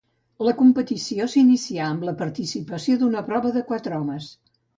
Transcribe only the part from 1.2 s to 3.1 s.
s'inicià amb la participació